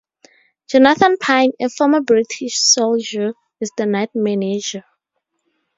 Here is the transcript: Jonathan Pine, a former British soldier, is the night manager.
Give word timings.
Jonathan 0.67 1.15
Pine, 1.19 1.51
a 1.61 1.69
former 1.69 2.01
British 2.01 2.59
soldier, 2.59 3.33
is 3.59 3.71
the 3.77 3.85
night 3.85 4.09
manager. 4.15 4.83